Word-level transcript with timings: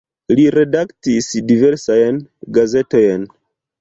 Li 0.37 0.45
redaktis 0.55 1.29
diversajn 1.51 2.21
gazetojn. 2.59 3.29